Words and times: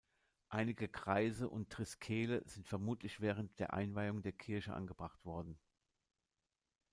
Einige 0.49 0.87
Kreise 0.87 1.47
und 1.47 1.69
Triskele 1.69 2.41
sind 2.47 2.65
vermutlich 2.67 3.21
während 3.21 3.59
der 3.59 3.73
Einweihung 3.75 4.23
der 4.23 4.31
Kirche 4.31 4.73
angebracht 4.73 5.23
worden. 5.25 5.59